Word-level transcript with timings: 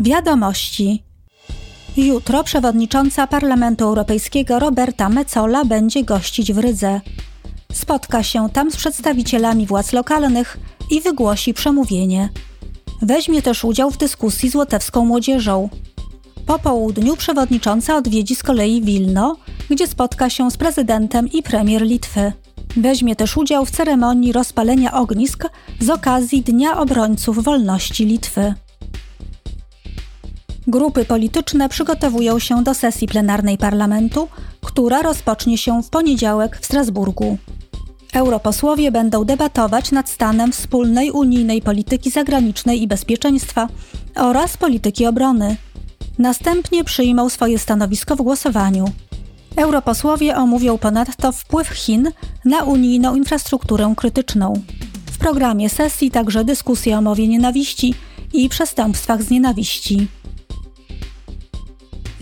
Wiadomości. 0.00 1.02
Jutro 1.96 2.44
przewodnicząca 2.44 3.26
Parlamentu 3.26 3.84
Europejskiego 3.84 4.58
Roberta 4.58 5.08
Mecola 5.08 5.64
będzie 5.64 6.04
gościć 6.04 6.52
w 6.52 6.58
Rydze. 6.58 7.00
Spotka 7.72 8.22
się 8.22 8.48
tam 8.52 8.70
z 8.70 8.76
przedstawicielami 8.76 9.66
władz 9.66 9.92
lokalnych 9.92 10.58
i 10.90 11.00
wygłosi 11.00 11.54
przemówienie. 11.54 12.28
Weźmie 13.02 13.42
też 13.42 13.64
udział 13.64 13.90
w 13.90 13.98
dyskusji 13.98 14.50
z 14.50 14.54
łotewską 14.54 15.04
młodzieżą. 15.04 15.68
Po 16.46 16.58
południu 16.58 17.16
przewodnicząca 17.16 17.96
odwiedzi 17.96 18.34
z 18.34 18.42
kolei 18.42 18.82
Wilno, 18.82 19.36
gdzie 19.70 19.86
spotka 19.86 20.30
się 20.30 20.50
z 20.50 20.56
prezydentem 20.56 21.28
i 21.32 21.42
premier 21.42 21.82
Litwy. 21.82 22.32
Weźmie 22.76 23.16
też 23.16 23.36
udział 23.36 23.64
w 23.66 23.70
ceremonii 23.70 24.32
rozpalenia 24.32 24.92
ognisk 24.92 25.44
z 25.80 25.90
okazji 25.90 26.42
Dnia 26.42 26.78
Obrońców 26.78 27.44
Wolności 27.44 28.06
Litwy. 28.06 28.54
Grupy 30.68 31.04
polityczne 31.04 31.68
przygotowują 31.68 32.38
się 32.38 32.64
do 32.64 32.74
sesji 32.74 33.08
plenarnej 33.08 33.58
parlamentu, 33.58 34.28
która 34.62 35.02
rozpocznie 35.02 35.58
się 35.58 35.82
w 35.82 35.90
poniedziałek 35.90 36.58
w 36.60 36.64
Strasburgu. 36.64 37.38
Europosłowie 38.14 38.92
będą 38.92 39.24
debatować 39.24 39.92
nad 39.92 40.08
stanem 40.08 40.52
wspólnej 40.52 41.10
unijnej 41.10 41.62
polityki 41.62 42.10
zagranicznej 42.10 42.82
i 42.82 42.88
bezpieczeństwa 42.88 43.68
oraz 44.16 44.56
polityki 44.56 45.06
obrony. 45.06 45.56
Następnie 46.18 46.84
przyjmą 46.84 47.28
swoje 47.28 47.58
stanowisko 47.58 48.16
w 48.16 48.22
głosowaniu. 48.22 48.84
Europosłowie 49.56 50.36
omówią 50.36 50.78
ponadto 50.78 51.32
wpływ 51.32 51.68
Chin 51.68 52.10
na 52.44 52.62
unijną 52.62 53.14
infrastrukturę 53.14 53.94
krytyczną. 53.96 54.52
W 55.12 55.18
programie 55.18 55.70
sesji 55.70 56.10
także 56.10 56.44
dyskusje 56.44 56.98
o 56.98 57.02
mowie 57.02 57.28
nienawiści 57.28 57.94
i 58.32 58.48
przestępstwach 58.48 59.22
z 59.22 59.30
nienawiści. 59.30 60.08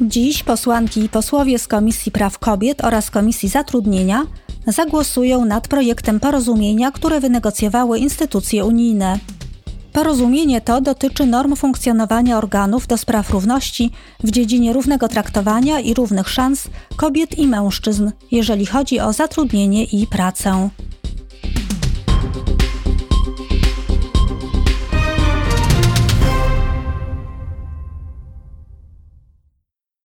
Dziś 0.00 0.42
posłanki 0.42 1.04
i 1.04 1.08
posłowie 1.08 1.58
z 1.58 1.68
Komisji 1.68 2.12
Praw 2.12 2.38
Kobiet 2.38 2.84
oraz 2.84 3.10
Komisji 3.10 3.48
Zatrudnienia 3.48 4.22
zagłosują 4.66 5.44
nad 5.44 5.68
projektem 5.68 6.20
porozumienia, 6.20 6.90
które 6.90 7.20
wynegocjowały 7.20 7.98
instytucje 7.98 8.64
unijne. 8.64 9.18
Porozumienie 9.92 10.60
to 10.60 10.80
dotyczy 10.80 11.26
norm 11.26 11.56
funkcjonowania 11.56 12.38
organów 12.38 12.86
do 12.86 12.98
spraw 12.98 13.30
równości 13.30 13.90
w 14.24 14.30
dziedzinie 14.30 14.72
równego 14.72 15.08
traktowania 15.08 15.80
i 15.80 15.94
równych 15.94 16.28
szans 16.28 16.68
kobiet 16.96 17.38
i 17.38 17.46
mężczyzn, 17.46 18.10
jeżeli 18.30 18.66
chodzi 18.66 19.00
o 19.00 19.12
zatrudnienie 19.12 19.84
i 19.84 20.06
pracę. 20.06 20.68